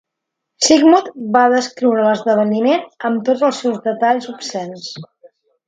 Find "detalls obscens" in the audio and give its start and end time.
3.91-4.93